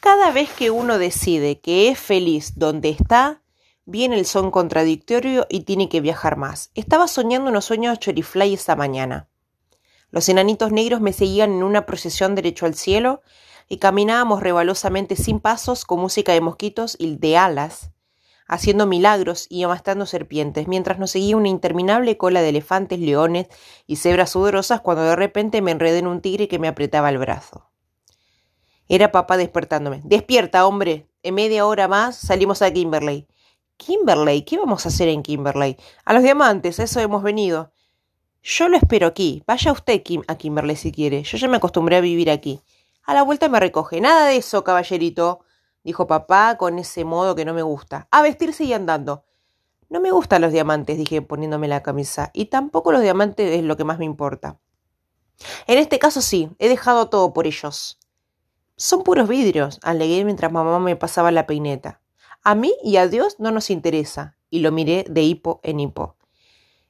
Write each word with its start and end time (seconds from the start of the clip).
Cada 0.00 0.30
vez 0.30 0.50
que 0.52 0.70
uno 0.70 0.98
decide 0.98 1.60
que 1.60 1.88
es 1.88 1.98
feliz 1.98 2.52
donde 2.56 2.90
está, 2.90 3.42
viene 3.84 4.18
el 4.18 4.26
son 4.26 4.50
contradictorio 4.50 5.46
y 5.48 5.60
tiene 5.60 5.88
que 5.88 6.00
viajar 6.00 6.36
más. 6.36 6.70
Estaba 6.74 7.08
soñando 7.08 7.50
unos 7.50 7.64
sueños 7.64 7.98
chorifly 7.98 8.52
esta 8.54 8.76
mañana. 8.76 9.28
Los 10.10 10.28
enanitos 10.28 10.72
negros 10.72 11.00
me 11.00 11.12
seguían 11.12 11.52
en 11.52 11.62
una 11.62 11.86
procesión 11.86 12.34
derecho 12.34 12.66
al 12.66 12.74
cielo 12.74 13.22
y 13.68 13.78
caminábamos 13.78 14.42
rebalosamente 14.42 15.16
sin 15.16 15.40
pasos 15.40 15.84
con 15.84 16.00
música 16.00 16.32
de 16.32 16.40
mosquitos 16.40 16.96
y 16.98 17.16
de 17.16 17.36
alas, 17.36 17.90
haciendo 18.46 18.86
milagros 18.86 19.46
y 19.48 19.64
amastando 19.64 20.06
serpientes, 20.06 20.68
mientras 20.68 20.98
nos 20.98 21.10
seguía 21.10 21.36
una 21.36 21.48
interminable 21.48 22.16
cola 22.16 22.42
de 22.42 22.50
elefantes, 22.50 23.00
leones 23.00 23.48
y 23.86 23.96
cebras 23.96 24.30
sudorosas 24.30 24.80
cuando 24.80 25.02
de 25.02 25.16
repente 25.16 25.62
me 25.62 25.72
enredé 25.72 25.98
en 25.98 26.06
un 26.06 26.20
tigre 26.20 26.46
que 26.46 26.60
me 26.60 26.68
apretaba 26.68 27.08
el 27.08 27.18
brazo. 27.18 27.70
Era 28.88 29.12
papá 29.12 29.36
despertándome. 29.36 30.00
Despierta, 30.04 30.66
hombre. 30.66 31.08
En 31.22 31.34
media 31.34 31.66
hora 31.66 31.88
más 31.88 32.16
salimos 32.16 32.62
a 32.62 32.72
Kimberley. 32.72 33.26
Kimberley, 33.76 34.42
¿qué 34.42 34.58
vamos 34.58 34.86
a 34.86 34.88
hacer 34.88 35.08
en 35.08 35.22
Kimberley? 35.22 35.76
A 36.04 36.12
los 36.14 36.22
diamantes, 36.22 36.78
eso 36.78 37.00
hemos 37.00 37.22
venido. 37.22 37.72
Yo 38.42 38.68
lo 38.68 38.76
espero 38.76 39.08
aquí. 39.08 39.42
Vaya 39.46 39.72
usted 39.72 40.02
a 40.28 40.36
Kimberley 40.36 40.76
si 40.76 40.92
quiere. 40.92 41.24
Yo 41.24 41.36
ya 41.36 41.48
me 41.48 41.56
acostumbré 41.56 41.96
a 41.96 42.00
vivir 42.00 42.30
aquí. 42.30 42.60
A 43.04 43.14
la 43.14 43.22
vuelta 43.22 43.48
me 43.48 43.60
recoge. 43.60 44.00
Nada 44.00 44.26
de 44.26 44.36
eso, 44.36 44.62
caballerito, 44.64 45.40
dijo 45.82 46.06
papá 46.06 46.56
con 46.56 46.78
ese 46.78 47.04
modo 47.04 47.34
que 47.34 47.44
no 47.44 47.54
me 47.54 47.62
gusta. 47.62 48.08
A 48.10 48.22
vestirse 48.22 48.64
y 48.64 48.72
andando. 48.72 49.24
No 49.88 50.00
me 50.00 50.10
gustan 50.10 50.42
los 50.42 50.52
diamantes, 50.52 50.98
dije 50.98 51.22
poniéndome 51.22 51.68
la 51.68 51.82
camisa, 51.82 52.30
y 52.34 52.46
tampoco 52.46 52.90
los 52.90 53.02
diamantes 53.02 53.52
es 53.56 53.62
lo 53.62 53.76
que 53.76 53.84
más 53.84 53.98
me 53.98 54.04
importa. 54.04 54.58
En 55.68 55.78
este 55.78 56.00
caso 56.00 56.20
sí, 56.20 56.50
he 56.58 56.68
dejado 56.68 57.08
todo 57.08 57.32
por 57.32 57.46
ellos. 57.46 57.98
Son 58.78 59.04
puros 59.04 59.26
vidrios, 59.26 59.80
alegué 59.82 60.22
mientras 60.26 60.52
mamá 60.52 60.78
me 60.78 60.96
pasaba 60.96 61.30
la 61.30 61.46
peineta. 61.46 62.02
A 62.42 62.54
mí 62.54 62.74
y 62.84 62.98
a 62.98 63.08
Dios 63.08 63.36
no 63.38 63.50
nos 63.50 63.70
interesa, 63.70 64.36
y 64.50 64.58
lo 64.58 64.70
miré 64.70 65.06
de 65.08 65.22
hipo 65.22 65.60
en 65.62 65.80
hipo. 65.80 66.16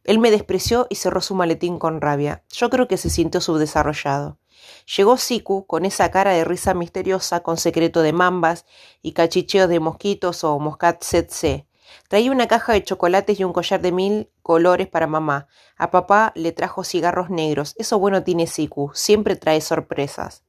Él 0.03 0.19
me 0.19 0.33
despreció 0.33 0.89
y 0.91 0.97
cerró 0.97 1.21
su 1.21 1.37
maletín 1.37 1.79
con 1.79 2.01
rabia. 2.01 2.43
Yo 2.53 2.71
creo 2.71 2.89
que 2.89 2.97
se 2.97 3.09
sintió 3.09 3.41
subdesarrollado. 3.41 4.41
Llegó 4.97 5.17
Siku 5.17 5.65
con 5.67 5.85
esa 5.85 6.11
cara 6.11 6.33
de 6.33 6.45
risa 6.45 6.75
misteriosa, 6.75 7.45
con 7.45 7.57
secreto 7.57 8.03
de 8.03 8.13
mambas 8.13 8.67
y 9.01 9.13
cachicheos 9.13 9.69
de 9.69 9.79
mosquitos 9.79 10.43
o 10.43 10.59
moscat 10.59 10.99
tsetse. 10.99 11.69
Traía 12.09 12.33
una 12.33 12.49
caja 12.49 12.73
de 12.73 12.83
chocolates 12.83 13.39
y 13.39 13.45
un 13.45 13.53
collar 13.53 13.81
de 13.81 13.93
mil 13.93 14.31
colores 14.43 14.89
para 14.89 15.07
mamá. 15.07 15.47
A 15.77 15.93
papá 15.93 16.33
le 16.35 16.51
trajo 16.51 16.83
cigarros 16.83 17.31
negros. 17.31 17.75
Eso 17.79 18.01
bueno 18.01 18.25
tiene 18.25 18.49
Siku, 18.49 18.91
siempre 18.93 19.37
trae 19.37 19.61
sorpresas. 19.61 20.46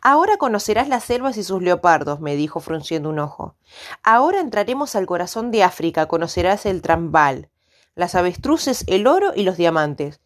Ahora 0.00 0.36
conocerás 0.36 0.88
las 0.88 1.04
selvas 1.04 1.36
y 1.36 1.44
sus 1.44 1.62
leopardos, 1.62 2.20
me 2.20 2.36
dijo 2.36 2.60
frunciendo 2.60 3.10
un 3.10 3.18
ojo. 3.18 3.56
Ahora 4.02 4.40
entraremos 4.40 4.94
al 4.96 5.06
corazón 5.06 5.50
de 5.50 5.62
África, 5.62 6.06
conocerás 6.06 6.66
el 6.66 6.82
trambal, 6.82 7.50
las 7.94 8.14
avestruces, 8.14 8.84
el 8.86 9.06
oro 9.06 9.32
y 9.34 9.42
los 9.42 9.56
diamantes. 9.56 10.20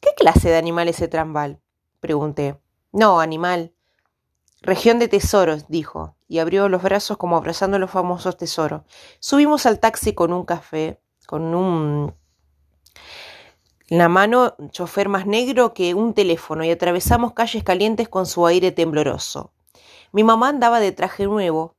¿Qué 0.00 0.10
clase 0.16 0.50
de 0.50 0.56
animal 0.56 0.88
es 0.88 1.00
el 1.00 1.08
trambal? 1.10 1.60
pregunté. 2.00 2.58
No, 2.92 3.20
animal. 3.20 3.72
Región 4.60 4.98
de 4.98 5.08
tesoros, 5.08 5.66
dijo, 5.68 6.16
y 6.28 6.38
abrió 6.38 6.68
los 6.68 6.82
brazos 6.82 7.16
como 7.16 7.36
abrazando 7.36 7.78
los 7.78 7.90
famosos 7.90 8.36
tesoros. 8.36 8.82
Subimos 9.18 9.66
al 9.66 9.80
taxi 9.80 10.14
con 10.14 10.32
un 10.32 10.44
café, 10.44 11.00
con 11.26 11.54
un 11.54 12.14
la 13.98 14.08
mano 14.08 14.54
chofer 14.70 15.10
más 15.10 15.26
negro 15.26 15.74
que 15.74 15.92
un 15.92 16.14
teléfono 16.14 16.64
y 16.64 16.70
atravesamos 16.70 17.34
calles 17.34 17.62
calientes 17.62 18.08
con 18.08 18.24
su 18.24 18.46
aire 18.46 18.72
tembloroso. 18.72 19.52
Mi 20.12 20.24
mamá 20.24 20.48
andaba 20.48 20.80
de 20.80 20.92
traje 20.92 21.26
nuevo. 21.26 21.74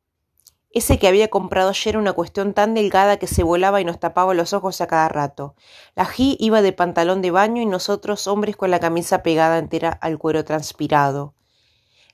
Ese 0.69 0.99
que 0.99 1.07
había 1.07 1.29
comprado 1.29 1.69
ayer 1.69 1.97
una 1.97 2.13
cuestión 2.13 2.53
tan 2.53 2.75
delgada 2.75 3.17
que 3.17 3.25
se 3.25 3.41
volaba 3.41 3.81
y 3.81 3.85
nos 3.85 3.99
tapaba 3.99 4.35
los 4.35 4.53
ojos 4.53 4.79
a 4.79 4.85
cada 4.85 5.09
rato. 5.09 5.55
La 5.95 6.05
G 6.05 6.35
iba 6.37 6.61
de 6.61 6.71
pantalón 6.71 7.23
de 7.23 7.31
baño 7.31 7.63
y 7.63 7.65
nosotros 7.65 8.27
hombres 8.27 8.55
con 8.57 8.69
la 8.69 8.79
camisa 8.79 9.23
pegada 9.23 9.57
entera 9.57 9.89
al 9.89 10.19
cuero 10.19 10.45
transpirado. 10.45 11.33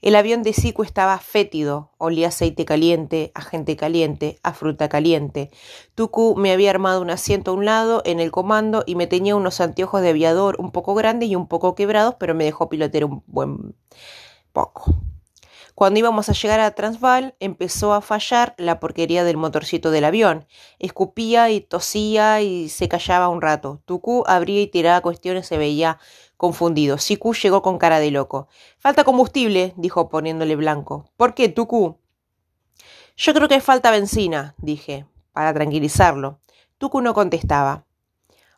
El 0.02 0.16
avión 0.16 0.44
de 0.44 0.54
Siku 0.54 0.84
estaba 0.84 1.18
fétido, 1.20 1.92
olía 1.98 2.30
aceite 2.30 2.64
caliente, 2.64 3.34
a 3.36 3.42
gente 3.42 3.76
caliente, 3.76 4.40
a 4.44 4.54
fruta 4.54 4.88
caliente. 4.88 5.52
Tuku 5.94 6.36
me 6.38 6.54
había 6.54 6.70
armado 6.70 7.02
un 7.02 7.10
asiento 7.10 7.52
a 7.52 7.54
un 7.56 7.66
lado 7.66 8.02
en 8.06 8.22
el 8.22 8.32
comando 8.32 8.84
y 8.86 8.96
me 8.96 9.08
tenía 9.08 9.36
unos 9.36 9.60
anteojos 9.60 10.02
de 10.02 10.10
aviador 10.10 10.56
un 10.58 10.72
poco 10.72 10.96
grandes 10.96 11.30
y 11.30 11.36
un 11.36 11.48
poco 11.48 11.76
quebrados, 11.76 12.16
pero 12.18 12.34
me 12.34 12.46
dejó 12.46 12.70
pilotear 12.70 13.04
un 13.04 13.24
buen 13.28 13.76
poco. 14.54 14.96
Cuando 15.80 16.02
íbamos 16.02 16.28
a 16.28 16.34
llegar 16.34 16.60
a 16.60 16.72
Transvaal, 16.72 17.36
empezó 17.40 17.94
a 17.94 18.02
fallar 18.02 18.54
la 18.58 18.82
porquería 18.82 19.24
del 19.24 19.38
motorcito 19.38 19.92
del 19.92 20.04
avión. 20.04 20.46
Escupía 20.78 21.52
y 21.52 21.62
tosía 21.62 22.42
y 22.42 22.68
se 22.68 22.90
callaba 22.90 23.30
un 23.30 23.40
rato. 23.40 23.82
Tuku 23.86 24.26
abría 24.28 24.60
y 24.60 24.68
tiraba 24.68 25.00
cuestiones, 25.00 25.48
se 25.48 25.58
veía 25.58 25.98
confundido. 26.36 26.98
Siku 26.98 27.34
llegó 27.34 27.62
con 27.62 27.78
cara 27.78 28.02
de 28.02 28.12
loco. 28.12 28.50
Falta 28.78 29.06
combustible, 29.06 29.74
dijo 29.78 30.10
poniéndole 30.10 30.58
blanco. 30.58 31.14
¿Por 31.16 31.34
qué, 31.34 31.48
Tuku? 31.48 31.98
Yo 33.16 33.34
creo 33.34 33.48
que 33.48 33.62
falta 33.62 33.90
benzina, 33.90 34.56
dije, 34.58 35.06
para 35.32 35.54
tranquilizarlo. 35.54 36.42
Tuku 36.78 37.00
no 37.00 37.14
contestaba. 37.14 37.86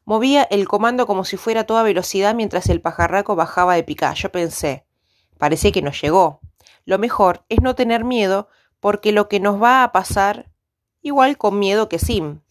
Movía 0.05 0.41
el 0.41 0.67
comando 0.67 1.05
como 1.05 1.23
si 1.23 1.37
fuera 1.37 1.61
a 1.61 1.65
toda 1.65 1.83
velocidad 1.83 2.33
mientras 2.33 2.67
el 2.69 2.81
pajarraco 2.81 3.35
bajaba 3.35 3.75
de 3.75 3.83
picar. 3.83 4.15
Yo 4.15 4.31
pensé, 4.31 4.87
parece 5.37 5.71
que 5.71 5.83
no 5.83 5.91
llegó. 5.91 6.41
Lo 6.85 6.97
mejor 6.97 7.43
es 7.49 7.61
no 7.61 7.75
tener 7.75 8.03
miedo 8.03 8.47
porque 8.79 9.11
lo 9.11 9.29
que 9.29 9.39
nos 9.39 9.61
va 9.61 9.83
a 9.83 9.91
pasar 9.91 10.51
igual 11.01 11.37
con 11.37 11.59
miedo 11.59 11.89
que 11.89 11.99
sin. 11.99 12.41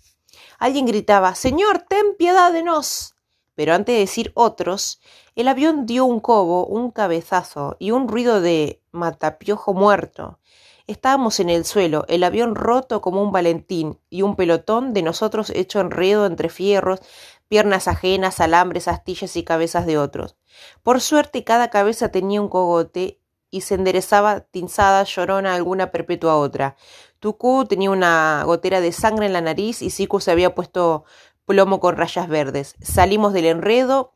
Alguien 0.59 0.87
gritaba 0.87 1.35
Señor, 1.35 1.85
ten 1.89 2.17
piedad 2.17 2.53
de 2.53 2.63
nos. 2.63 3.15
Pero 3.55 3.75
antes 3.75 3.95
de 3.95 4.01
decir 4.01 4.33
otros, 4.35 5.01
el 5.35 5.49
avión 5.49 5.87
dio 5.87 6.05
un 6.05 6.21
cobo, 6.21 6.67
un 6.67 6.91
cabezazo 6.91 7.77
y 7.79 7.91
un 7.91 8.09
ruido 8.09 8.41
de 8.41 8.81
matapiojo 8.93 9.75
muerto. 9.75 10.39
Estábamos 10.87 11.39
en 11.41 11.51
el 11.51 11.65
suelo, 11.65 12.05
el 12.09 12.25
avión 12.25 12.55
roto 12.55 13.01
como 13.01 13.23
un 13.23 13.31
valentín 13.31 14.01
y 14.09 14.23
un 14.23 14.35
pelotón 14.35 14.93
de 14.93 15.03
nosotros 15.03 15.51
hecho 15.51 15.79
enredo 15.79 16.27
entre 16.27 16.49
fierros, 16.49 17.01
piernas 17.49 17.87
ajenas, 17.87 18.41
alambres, 18.41 18.89
astillas 18.89 19.37
y 19.37 19.45
cabezas 19.45 19.87
de 19.87 19.99
otros. 19.99 20.37
Por 20.83 21.01
suerte 21.01 21.45
cada 21.45 21.71
cabeza 21.71 22.11
tenía 22.11 22.41
un 22.41 22.49
cogote 22.49 23.20
y 23.51 23.63
se 23.63 23.75
enderezaba 23.75 24.41
tinzada, 24.41 25.05
llorona 25.05 25.55
alguna 25.55 25.91
perpetua 25.91 26.37
otra. 26.37 26.77
Tuku 27.19 27.67
tenía 27.67 27.91
una 27.91 28.43
gotera 28.45 28.81
de 28.81 28.93
sangre 28.93 29.27
en 29.27 29.33
la 29.33 29.41
nariz 29.41 29.83
y 29.83 29.91
Siku 29.91 30.21
se 30.21 30.31
había 30.31 30.55
puesto 30.55 31.05
plomo 31.45 31.81
con 31.81 31.97
rayas 31.97 32.29
verdes. 32.29 32.77
Salimos 32.81 33.33
del 33.33 33.47
enredo 33.47 34.15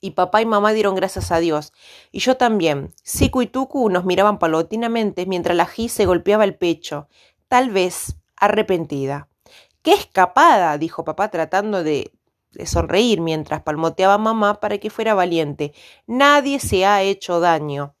y 0.00 0.12
papá 0.12 0.42
y 0.42 0.46
mamá 0.46 0.72
dieron 0.72 0.94
gracias 0.94 1.32
a 1.32 1.38
Dios. 1.38 1.72
Y 2.12 2.20
yo 2.20 2.36
también. 2.36 2.94
Siku 3.02 3.42
y 3.42 3.46
Tuku 3.46 3.90
nos 3.90 4.04
miraban 4.04 4.38
palotinamente 4.38 5.26
mientras 5.26 5.56
la 5.56 5.66
Ji 5.66 5.88
se 5.88 6.06
golpeaba 6.06 6.44
el 6.44 6.56
pecho, 6.56 7.08
tal 7.48 7.70
vez 7.70 8.16
arrepentida. 8.36 9.28
¡Qué 9.82 9.94
escapada! 9.94 10.76
dijo 10.78 11.04
papá 11.04 11.30
tratando 11.30 11.82
de, 11.82 12.12
de 12.52 12.66
sonreír 12.66 13.20
mientras 13.20 13.62
palmoteaba 13.62 14.14
a 14.14 14.18
mamá 14.18 14.60
para 14.60 14.78
que 14.78 14.90
fuera 14.90 15.14
valiente. 15.14 15.72
Nadie 16.06 16.60
se 16.60 16.86
ha 16.86 17.02
hecho 17.02 17.40
daño. 17.40 17.94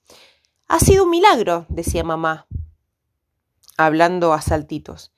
Ha 0.70 0.80
sido 0.80 1.04
un 1.04 1.10
milagro, 1.10 1.64
decía 1.70 2.04
mamá, 2.04 2.46
hablando 3.78 4.34
a 4.34 4.42
saltitos. 4.42 5.12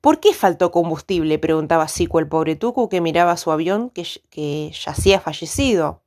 ¿Por 0.00 0.20
qué 0.20 0.32
faltó 0.32 0.70
combustible? 0.70 1.40
preguntaba 1.40 1.88
Sico 1.88 2.20
el 2.20 2.28
pobre 2.28 2.54
Tuco 2.54 2.88
que 2.88 3.00
miraba 3.00 3.36
su 3.36 3.50
avión 3.50 3.90
que, 3.90 4.06
que 4.30 4.70
yacía 4.70 5.18
fallecido. 5.18 6.02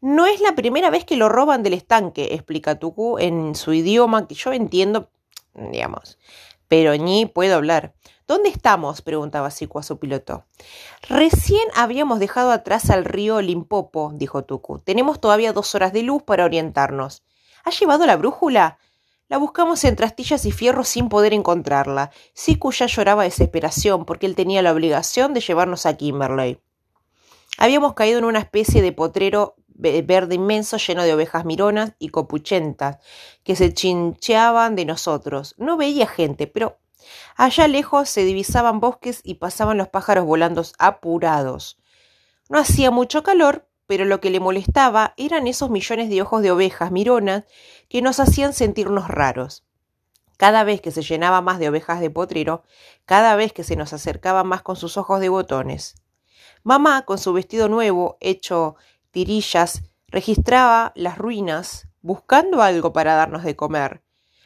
No 0.00 0.24
es 0.24 0.40
la 0.40 0.54
primera 0.54 0.88
vez 0.88 1.04
que 1.04 1.18
lo 1.18 1.28
roban 1.28 1.62
del 1.62 1.74
estanque, 1.74 2.28
explica 2.32 2.78
Tuku 2.78 3.18
en 3.18 3.54
su 3.54 3.74
idioma 3.74 4.26
que 4.26 4.34
yo 4.34 4.50
entiendo, 4.54 5.10
digamos, 5.52 6.16
pero 6.68 6.96
ni 6.96 7.26
puedo 7.26 7.56
hablar. 7.56 7.92
¿Dónde 8.26 8.48
estamos? 8.48 9.02
preguntaba 9.02 9.50
Siku 9.50 9.78
a 9.78 9.82
su 9.82 9.98
piloto. 9.98 10.46
Recién 11.06 11.68
habíamos 11.74 12.18
dejado 12.18 12.50
atrás 12.50 12.88
al 12.88 13.04
río 13.04 13.42
Limpopo, 13.42 14.12
dijo 14.14 14.42
Tuku. 14.42 14.78
Tenemos 14.78 15.20
todavía 15.20 15.52
dos 15.52 15.74
horas 15.74 15.92
de 15.92 16.02
luz 16.02 16.22
para 16.22 16.46
orientarnos. 16.46 17.22
¿Has 17.66 17.80
llevado 17.80 18.06
la 18.06 18.16
brújula? 18.16 18.78
La 19.26 19.38
buscamos 19.38 19.82
entre 19.82 20.06
astillas 20.06 20.46
y 20.46 20.52
fierros 20.52 20.86
sin 20.86 21.08
poder 21.08 21.34
encontrarla. 21.34 22.12
Siku 22.32 22.70
ya 22.70 22.86
lloraba 22.86 23.24
desesperación 23.24 24.04
porque 24.04 24.26
él 24.26 24.36
tenía 24.36 24.62
la 24.62 24.72
obligación 24.72 25.34
de 25.34 25.40
llevarnos 25.40 25.84
a 25.84 25.96
Kimberley. 25.96 26.60
Habíamos 27.58 27.94
caído 27.94 28.20
en 28.20 28.24
una 28.24 28.38
especie 28.38 28.82
de 28.82 28.92
potrero 28.92 29.56
verde 29.66 30.36
inmenso 30.36 30.76
lleno 30.76 31.02
de 31.02 31.12
ovejas 31.12 31.44
mironas 31.44 31.94
y 31.98 32.10
copuchentas 32.10 32.98
que 33.42 33.56
se 33.56 33.74
chincheaban 33.74 34.76
de 34.76 34.84
nosotros. 34.84 35.56
No 35.58 35.76
veía 35.76 36.06
gente, 36.06 36.46
pero 36.46 36.78
allá 37.34 37.66
lejos 37.66 38.08
se 38.08 38.24
divisaban 38.24 38.78
bosques 38.78 39.22
y 39.24 39.34
pasaban 39.34 39.76
los 39.76 39.88
pájaros 39.88 40.24
volando 40.24 40.62
apurados. 40.78 41.80
No 42.48 42.60
hacía 42.60 42.92
mucho 42.92 43.24
calor, 43.24 43.66
pero 43.86 44.04
lo 44.04 44.20
que 44.20 44.30
le 44.30 44.40
molestaba 44.40 45.14
eran 45.16 45.46
esos 45.46 45.70
millones 45.70 46.08
de 46.08 46.22
ojos 46.22 46.42
de 46.42 46.50
ovejas 46.50 46.90
mironas 46.90 47.44
que 47.88 48.02
nos 48.02 48.20
hacían 48.20 48.52
sentirnos 48.52 49.08
raros. 49.08 49.64
Cada 50.36 50.64
vez 50.64 50.80
que 50.80 50.90
se 50.90 51.02
llenaba 51.02 51.40
más 51.40 51.58
de 51.58 51.68
ovejas 51.68 52.00
de 52.00 52.10
potrero, 52.10 52.62
cada 53.04 53.36
vez 53.36 53.52
que 53.52 53.64
se 53.64 53.76
nos 53.76 53.92
acercaba 53.92 54.44
más 54.44 54.62
con 54.62 54.76
sus 54.76 54.96
ojos 54.96 55.20
de 55.20 55.28
botones. 55.28 55.94
Mamá, 56.62 57.04
con 57.06 57.18
su 57.18 57.32
vestido 57.32 57.68
nuevo, 57.68 58.18
hecho 58.20 58.76
tirillas, 59.12 59.82
registraba 60.08 60.92
las 60.94 61.16
ruinas, 61.16 61.88
buscando 62.02 62.60
algo 62.60 62.92
para 62.92 63.14
darnos 63.14 63.44
de 63.44 63.56
comer. 63.56 64.02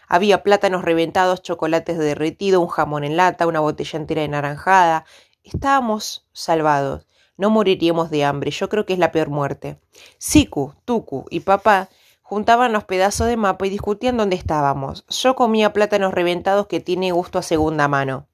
Había 0.06 0.42
plátanos 0.42 0.84
reventados, 0.84 1.42
chocolates 1.42 1.96
derretido, 1.96 2.60
un 2.60 2.68
jamón 2.68 3.04
en 3.04 3.16
lata, 3.16 3.46
una 3.46 3.60
botella 3.60 3.98
entera 3.98 4.22
de 4.22 4.28
naranjada. 4.28 5.04
Estábamos 5.44 6.26
salvados. 6.32 7.06
No 7.40 7.48
moriríamos 7.48 8.10
de 8.10 8.22
hambre. 8.22 8.50
Yo 8.50 8.68
creo 8.68 8.84
que 8.84 8.92
es 8.92 8.98
la 8.98 9.12
peor 9.12 9.30
muerte. 9.30 9.80
Siku, 10.18 10.74
Tuku 10.84 11.24
y 11.30 11.40
papá 11.40 11.88
juntaban 12.20 12.70
los 12.70 12.84
pedazos 12.84 13.28
de 13.28 13.38
mapa 13.38 13.66
y 13.66 13.70
discutían 13.70 14.18
dónde 14.18 14.36
estábamos. 14.36 15.06
Yo 15.08 15.34
comía 15.34 15.72
plátanos 15.72 16.12
reventados 16.12 16.66
que 16.66 16.80
tiene 16.80 17.12
gusto 17.12 17.38
a 17.38 17.42
segunda 17.42 17.88
mano. 17.88 18.28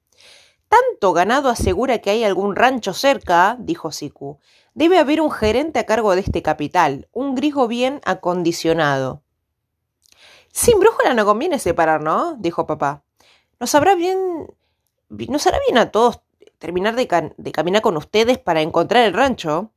Tanto 0.67 1.13
ganado 1.13 1.47
asegura 1.47 1.99
que 1.99 2.09
hay 2.09 2.25
algún 2.25 2.57
rancho 2.57 2.93
cerca, 2.93 3.55
dijo 3.59 3.93
Siku. 3.93 4.39
Debe 4.73 4.99
haber 4.99 5.21
un 5.21 5.31
gerente 5.31 5.79
a 5.79 5.85
cargo 5.85 6.13
de 6.13 6.19
este 6.19 6.41
capital, 6.41 7.07
un 7.13 7.33
griego 7.33 7.69
bien 7.69 8.01
acondicionado. 8.03 9.21
Sin 10.51 10.81
brújula 10.81 11.13
no 11.13 11.23
conviene 11.23 11.59
separar, 11.59 12.01
¿no? 12.01 12.35
dijo 12.39 12.67
papá. 12.67 13.03
Nos 13.57 13.73
habrá 13.73 13.95
bien. 13.95 14.19
Nos 15.09 15.47
hará 15.47 15.59
bien 15.65 15.77
a 15.77 15.91
todos 15.91 16.26
terminar 16.57 16.95
de, 16.95 17.07
caminar 17.51 17.81
con 17.81 17.97
ustedes 17.97 18.37
para 18.37 18.61
encontrar 18.61 19.05
el 19.05 19.13
rancho. 19.13 19.71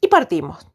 Y 0.00 0.08
partimos. 0.08 0.66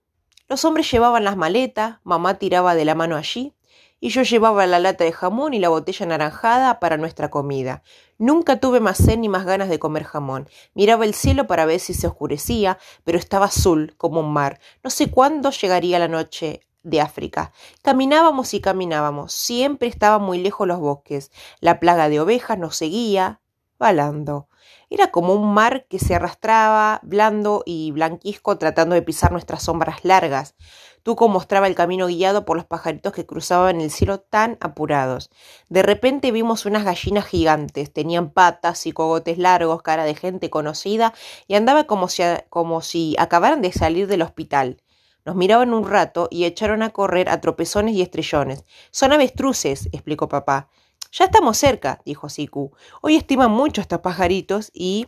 Los 0.47 0.65
hombres 0.65 0.91
llevaban 0.91 1.23
las 1.23 1.37
maletas, 1.37 1.99
mamá 2.03 2.35
tiraba 2.35 2.75
de 2.75 2.85
la 2.85 2.95
mano 2.95 3.15
allí, 3.15 3.53
y 3.99 4.09
yo 4.09 4.23
llevaba 4.23 4.65
la 4.65 4.79
lata 4.79 5.03
de 5.03 5.11
jamón 5.11 5.53
y 5.53 5.59
la 5.59 5.69
botella 5.69 6.05
naranjada 6.07 6.79
para 6.79 6.97
nuestra 6.97 7.29
comida. 7.29 7.83
Nunca 8.17 8.59
tuve 8.59 8.79
más 8.79 8.97
sed 8.97 9.17
ni 9.19 9.29
más 9.29 9.45
ganas 9.45 9.69
de 9.69 9.79
comer 9.79 10.03
jamón. 10.03 10.49
Miraba 10.73 11.05
el 11.05 11.13
cielo 11.13 11.47
para 11.47 11.65
ver 11.65 11.79
si 11.79 11.93
se 11.93 12.07
oscurecía, 12.07 12.79
pero 13.03 13.17
estaba 13.17 13.45
azul 13.45 13.93
como 13.97 14.19
un 14.19 14.33
mar. 14.33 14.59
No 14.83 14.89
sé 14.89 15.11
cuándo 15.11 15.51
llegaría 15.51 15.99
la 15.99 16.07
noche 16.07 16.61
de 16.83 16.99
África. 16.99 17.53
Caminábamos 17.83 18.53
y 18.53 18.61
caminábamos. 18.61 19.33
Siempre 19.33 19.87
estaban 19.87 20.23
muy 20.23 20.39
lejos 20.39 20.67
los 20.67 20.79
bosques. 20.79 21.31
La 21.59 21.79
plaga 21.79 22.09
de 22.09 22.19
ovejas 22.19 22.57
nos 22.57 22.75
seguía, 22.75 23.39
balando. 23.77 24.47
Era 24.89 25.11
como 25.11 25.33
un 25.33 25.53
mar 25.53 25.85
que 25.89 25.99
se 25.99 26.15
arrastraba, 26.15 26.99
blando 27.03 27.63
y 27.65 27.91
blanquisco, 27.91 28.57
tratando 28.57 28.95
de 28.95 29.01
pisar 29.01 29.31
nuestras 29.31 29.63
sombras 29.63 30.03
largas. 30.03 30.55
Tuco 31.03 31.27
mostraba 31.27 31.67
el 31.67 31.75
camino 31.75 32.07
guiado 32.07 32.45
por 32.45 32.57
los 32.57 32.65
pajaritos 32.65 33.13
que 33.13 33.25
cruzaban 33.25 33.81
el 33.81 33.89
cielo 33.89 34.19
tan 34.19 34.57
apurados. 34.61 35.31
De 35.67 35.81
repente 35.81 36.31
vimos 36.31 36.65
unas 36.65 36.83
gallinas 36.83 37.25
gigantes. 37.25 37.91
Tenían 37.91 38.29
patas 38.29 38.85
y 38.85 38.91
cogotes 38.91 39.39
largos, 39.39 39.81
cara 39.81 40.03
de 40.03 40.13
gente 40.13 40.49
conocida, 40.49 41.13
y 41.47 41.55
andaba 41.55 41.85
como 41.85 42.07
si, 42.07 42.23
como 42.49 42.81
si 42.81 43.15
acabaran 43.17 43.61
de 43.61 43.71
salir 43.71 44.07
del 44.07 44.21
hospital. 44.21 44.81
Nos 45.25 45.35
miraban 45.35 45.73
un 45.73 45.87
rato 45.87 46.27
y 46.31 46.45
echaron 46.45 46.81
a 46.83 46.89
correr 46.89 47.29
a 47.29 47.41
tropezones 47.41 47.95
y 47.95 48.01
estrellones. 48.01 48.63
Son 48.91 49.11
avestruces, 49.11 49.87
explicó 49.91 50.27
papá. 50.27 50.69
Ya 51.11 51.25
estamos 51.25 51.57
cerca, 51.57 52.01
dijo 52.05 52.29
Siku. 52.29 52.71
Hoy 53.01 53.17
estiman 53.17 53.51
mucho 53.51 53.81
estos 53.81 53.99
pajaritos 53.99 54.71
y 54.73 55.07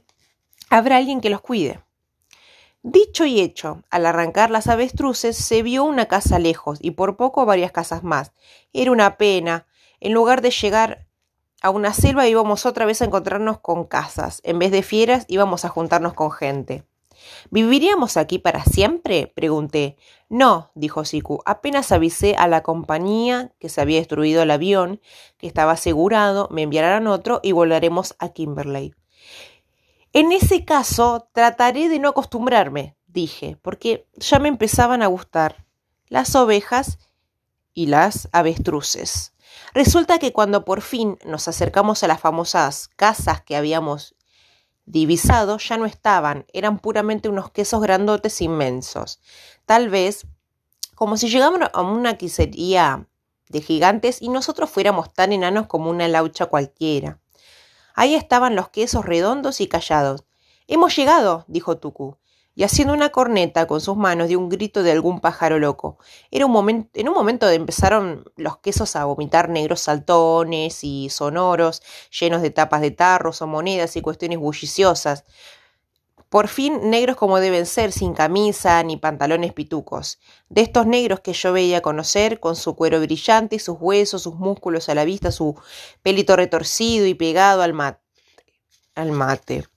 habrá 0.70 0.98
alguien 0.98 1.22
que 1.22 1.30
los 1.30 1.40
cuide. 1.40 1.82
Dicho 2.82 3.26
y 3.26 3.40
hecho, 3.40 3.84
al 3.90 4.06
arrancar 4.06 4.52
las 4.52 4.68
avestruces 4.68 5.38
se 5.38 5.64
vio 5.64 5.86
una 5.86 6.08
casa 6.08 6.40
lejos 6.40 6.80
y 6.82 6.92
por 6.92 7.16
poco 7.16 7.46
varias 7.46 7.72
casas 7.72 8.04
más. 8.04 8.34
Era 8.74 8.92
una 8.92 9.16
pena. 9.16 9.66
En 10.02 10.12
lugar 10.12 10.42
de 10.42 10.52
llegar 10.52 11.08
a 11.62 11.70
una 11.70 11.94
selva 11.94 12.28
íbamos 12.28 12.66
otra 12.66 12.86
vez 12.86 13.02
a 13.02 13.06
encontrarnos 13.06 13.62
con 13.62 13.86
casas. 13.86 14.42
En 14.44 14.60
vez 14.60 14.72
de 14.72 14.84
fieras 14.84 15.24
íbamos 15.30 15.64
a 15.64 15.70
juntarnos 15.70 16.14
con 16.14 16.32
gente. 16.32 16.84
¿Viviríamos 17.50 18.18
aquí 18.18 18.40
para 18.40 18.64
siempre? 18.64 19.32
pregunté. 19.36 19.98
No, 20.30 20.72
dijo 20.76 21.06
Siku. 21.06 21.42
Apenas 21.46 21.92
avisé 21.92 22.36
a 22.36 22.48
la 22.48 22.64
compañía 22.64 23.54
que 23.60 23.70
se 23.70 23.82
había 23.82 24.00
destruido 24.00 24.42
el 24.44 24.52
avión, 24.52 25.02
que 25.38 25.48
estaba 25.48 25.74
asegurado, 25.74 26.48
me 26.52 26.64
enviarán 26.64 27.08
otro 27.08 27.40
y 27.44 27.52
volaremos 27.52 28.16
a 28.20 28.30
Kimberley. 28.30 28.94
En 30.12 30.32
ese 30.32 30.64
caso, 30.64 31.28
trataré 31.34 31.90
de 31.90 32.00
no 32.00 32.10
acostumbrarme, 32.10 32.96
dije, 33.08 33.58
porque 33.62 34.08
ya 34.16 34.40
me 34.40 34.48
empezaban 34.48 35.02
a 35.02 35.08
gustar 35.08 35.66
las 36.08 36.36
ovejas 36.36 37.00
y 37.74 37.88
las 37.88 38.30
avestruces. 38.32 39.34
Resulta 39.74 40.20
que 40.20 40.34
cuando 40.34 40.66
por 40.66 40.82
fin 40.82 41.18
nos 41.26 41.48
acercamos 41.48 42.04
a 42.04 42.08
las 42.08 42.20
famosas 42.20 42.90
casas 42.96 43.42
que 43.42 43.56
habíamos 43.56 44.16
divisados 44.86 45.68
ya 45.68 45.78
no 45.78 45.86
estaban, 45.86 46.46
eran 46.54 46.80
puramente 46.80 47.30
unos 47.30 47.52
quesos 47.52 47.82
grandotes 47.82 48.42
inmensos. 48.42 49.20
Tal 49.66 49.90
vez 49.90 50.26
como 50.96 51.18
si 51.18 51.30
llegáramos 51.30 51.70
a 51.74 51.82
una 51.82 52.18
quisería 52.18 53.08
de 53.50 53.62
gigantes 53.62 54.22
y 54.22 54.30
nosotros 54.30 54.70
fuéramos 54.70 55.14
tan 55.14 55.32
enanos 55.32 55.68
como 55.68 55.90
una 55.90 56.08
laucha 56.08 56.46
cualquiera. 56.48 57.20
Ahí 57.96 58.16
estaban 58.16 58.56
los 58.56 58.70
quesos 58.70 59.06
redondos 59.06 59.62
y 59.62 59.68
callados. 59.68 60.24
Hemos 60.68 60.96
llegado, 60.96 61.46
dijo 61.48 61.78
Tuku 61.78 62.18
y 62.56 62.64
haciendo 62.64 62.94
una 62.94 63.10
corneta 63.10 63.68
con 63.68 63.82
sus 63.82 63.98
manos 63.98 64.30
de 64.30 64.38
un 64.38 64.50
grito 64.50 64.84
de 64.84 64.92
algún 64.92 65.20
pájaro 65.20 65.60
loco. 65.60 65.98
Era 66.32 66.46
un 66.46 66.52
momento, 66.52 66.90
en 66.94 67.10
un 67.10 67.16
momento 67.16 67.50
empezaron 67.50 68.26
los 68.36 68.58
quesos 68.58 68.96
a 68.96 69.06
vomitar 69.06 69.50
negros 69.50 69.82
saltones 69.82 70.84
y 70.84 71.10
sonoros, 71.10 71.82
llenos 72.20 72.42
de 72.42 72.52
tapas 72.52 72.82
de 72.82 72.92
tarros 72.92 73.42
o 73.42 73.48
monedas 73.48 73.96
y 73.96 74.02
cuestiones 74.02 74.40
bulliciosas. 74.40 75.26
Por 76.30 76.48
fin 76.48 76.90
negros 76.90 77.16
como 77.16 77.40
deben 77.40 77.68
ser, 77.68 77.92
sin 77.92 78.14
camisa 78.14 78.82
ni 78.82 78.98
pantalones 78.98 79.54
pitucos. 79.54 80.20
De 80.50 80.62
estos 80.62 80.88
negros 80.88 81.20
que 81.20 81.34
yo 81.34 81.54
veía 81.54 81.82
conocer, 81.82 82.40
con 82.40 82.56
su 82.56 82.76
cuero 82.76 83.00
brillante, 83.00 83.60
sus 83.60 83.78
huesos, 83.80 84.24
sus 84.24 84.36
músculos 84.36 84.90
a 84.90 84.96
la 84.96 85.06
vista, 85.06 85.32
su 85.32 85.56
pelito 86.02 86.36
retorcido 86.36 87.06
y 87.06 87.14
pegado 87.14 87.62
al 87.62 87.74
mate. 87.74 88.02
Al 88.96 89.12
mate. 89.12 89.73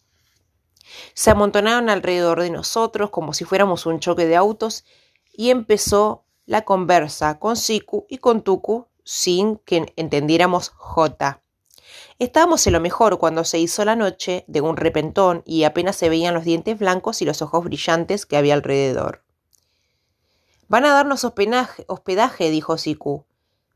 Se 1.14 1.30
amontonaron 1.30 1.88
alrededor 1.88 2.40
de 2.40 2.50
nosotros 2.50 3.10
como 3.10 3.34
si 3.34 3.44
fuéramos 3.44 3.86
un 3.86 4.00
choque 4.00 4.26
de 4.26 4.36
autos 4.36 4.84
y 5.32 5.50
empezó 5.50 6.24
la 6.46 6.62
conversa 6.62 7.38
con 7.38 7.56
Siku 7.56 8.06
y 8.08 8.18
con 8.18 8.42
Tuku 8.42 8.86
sin 9.04 9.56
que 9.58 9.92
entendiéramos 9.96 10.70
J. 10.70 11.42
Estábamos 12.18 12.66
en 12.66 12.72
lo 12.72 12.80
mejor 12.80 13.18
cuando 13.18 13.44
se 13.44 13.58
hizo 13.58 13.84
la 13.84 13.94
noche 13.94 14.44
de 14.48 14.60
un 14.60 14.76
repentón 14.76 15.42
y 15.44 15.64
apenas 15.64 15.96
se 15.96 16.08
veían 16.08 16.34
los 16.34 16.44
dientes 16.44 16.78
blancos 16.78 17.20
y 17.20 17.24
los 17.24 17.42
ojos 17.42 17.64
brillantes 17.64 18.24
que 18.24 18.36
había 18.36 18.54
alrededor. 18.54 19.22
Van 20.68 20.84
a 20.84 20.92
darnos 20.92 21.24
hospedaje, 21.24 22.50
dijo 22.50 22.78
Siku, 22.78 23.26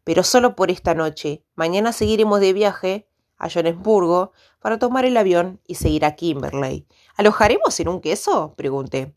pero 0.04 0.24
solo 0.24 0.56
por 0.56 0.70
esta 0.70 0.94
noche. 0.94 1.44
Mañana 1.54 1.92
seguiremos 1.92 2.40
de 2.40 2.52
viaje 2.52 3.09
a 3.40 3.50
Johannesburgo 3.50 4.32
para 4.60 4.78
tomar 4.78 5.04
el 5.04 5.16
avión 5.16 5.60
y 5.66 5.74
seguir 5.74 6.04
a 6.04 6.14
Kimberley. 6.14 6.86
¿Alojaremos 7.16 7.80
en 7.80 7.88
un 7.88 8.00
queso? 8.00 8.54
pregunté. 8.56 9.16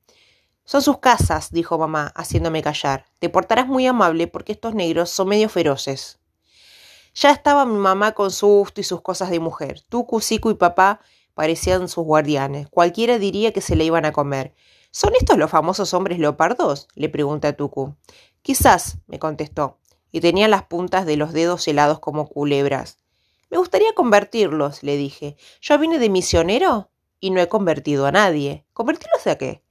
Son 0.65 0.81
sus 0.81 0.99
casas, 0.99 1.51
dijo 1.51 1.77
mamá, 1.77 2.11
haciéndome 2.15 2.63
callar. 2.63 3.05
Te 3.19 3.29
portarás 3.29 3.67
muy 3.67 3.85
amable 3.85 4.27
porque 4.27 4.53
estos 4.53 4.73
negros 4.73 5.09
son 5.09 5.27
medio 5.27 5.49
feroces. 5.49 6.19
Ya 7.13 7.31
estaba 7.31 7.65
mi 7.65 7.77
mamá 7.77 8.13
con 8.13 8.31
su 8.31 8.47
gusto 8.47 8.81
y 8.81 8.83
sus 8.83 9.01
cosas 9.01 9.29
de 9.29 9.39
mujer. 9.39 9.81
Tú, 9.89 10.07
Cusico 10.07 10.49
y 10.49 10.55
papá 10.55 11.01
parecían 11.33 11.87
sus 11.89 12.05
guardianes. 12.05 12.69
Cualquiera 12.69 13.19
diría 13.19 13.51
que 13.51 13.61
se 13.61 13.75
le 13.75 13.83
iban 13.83 14.05
a 14.05 14.13
comer. 14.13 14.55
¿Son 14.89 15.11
estos 15.19 15.37
los 15.37 15.51
famosos 15.51 15.93
hombres 15.93 16.17
leopardos? 16.17 16.87
le 16.95 17.09
pregunté 17.09 17.47
a 17.47 17.57
Tuku. 17.57 17.95
Quizás, 18.41 18.97
me 19.07 19.19
contestó, 19.19 19.79
y 20.11 20.21
tenía 20.21 20.47
las 20.47 20.63
puntas 20.63 21.05
de 21.05 21.17
los 21.17 21.33
dedos 21.33 21.67
helados 21.67 21.99
como 21.99 22.27
culebras. 22.27 23.02
Me 23.53 23.59
gustaría 23.59 23.93
convertirlos, 23.93 24.81
le 24.81 24.97
dije. 24.97 25.37
Yo 25.61 25.77
vine 25.77 25.99
de 25.99 26.09
misionero 26.09 26.89
y 27.19 27.29
no 27.29 27.39
he 27.39 27.47
convertido 27.47 28.07
a 28.07 28.11
nadie. 28.11 28.65
¿Convertirlos 28.73 29.27
a 29.27 29.37
qué? 29.37 29.61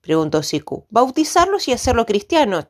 preguntó 0.00 0.44
Siku. 0.44 0.86
Bautizarlos 0.90 1.66
y 1.66 1.72
hacerlo 1.72 2.06
cristianos, 2.06 2.68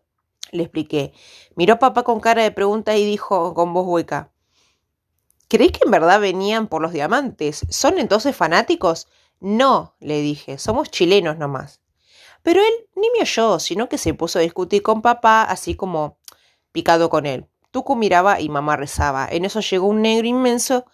le 0.51 0.63
expliqué. 0.63 1.13
Miró 1.57 1.75
a 1.75 1.79
papá 1.79 2.05
con 2.05 2.21
cara 2.21 2.43
de 2.43 2.53
pregunta 2.53 2.97
y 2.97 3.05
dijo 3.05 3.53
con 3.53 3.75
voz 3.75 3.87
hueca. 3.87 4.33
¿Creéis 5.47 5.73
que 5.73 5.85
en 5.85 5.91
verdad 5.91 6.23
venían 6.23 6.69
por 6.69 6.81
los 6.81 6.95
diamantes? 6.95 7.67
¿Son 7.69 7.99
entonces 7.99 8.35
fanáticos? 8.35 9.09
No, 9.41 9.95
le 10.01 10.23
dije, 10.23 10.57
somos 10.57 10.91
chilenos 10.91 11.37
nomás. 11.37 11.83
Pero 12.43 12.61
él 12.63 12.89
ni 12.97 13.11
me 13.11 13.21
oyó, 13.21 13.59
sino 13.59 13.91
que 13.91 13.99
se 13.99 14.15
puso 14.15 14.39
a 14.39 14.43
discutir 14.43 14.83
con 14.83 15.03
papá, 15.03 15.43
así 15.43 15.75
como 15.75 16.17
picado 16.73 17.11
con 17.11 17.27
él. 17.27 17.52
Tuku 17.73 17.97
miraba 17.97 18.39
y 18.41 18.49
mamá 18.49 18.77
rezaba. 18.77 19.27
En 19.29 19.45
eso 19.45 19.61
llegó 19.61 19.87
un 19.89 20.03
negro 20.03 20.29
inmenso 20.29 20.85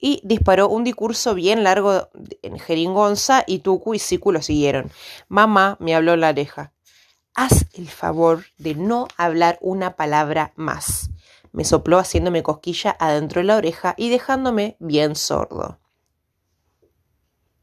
y 0.00 0.20
disparó 0.24 0.68
un 0.68 0.84
discurso 0.84 1.34
bien 1.34 1.64
largo 1.64 2.08
en 2.42 2.58
jeringonza 2.58 3.44
y 3.46 3.58
Tuku 3.58 3.94
y 3.94 3.98
Siku 3.98 4.32
lo 4.32 4.40
siguieron. 4.40 4.90
Mamá 5.28 5.76
me 5.80 5.94
habló 5.94 6.14
en 6.14 6.20
la 6.20 6.30
oreja. 6.30 6.72
Haz 7.34 7.66
el 7.74 7.88
favor 7.88 8.44
de 8.58 8.74
no 8.74 9.08
hablar 9.16 9.58
una 9.60 9.96
palabra 9.96 10.52
más. 10.56 11.10
me 11.52 11.64
sopló 11.64 11.98
haciéndome 11.98 12.42
cosquilla 12.42 12.96
adentro 12.98 13.40
de 13.40 13.46
la 13.46 13.56
oreja 13.56 13.94
y 13.96 14.08
dejándome 14.08 14.76
bien 14.80 15.14
sordo. 15.14 15.78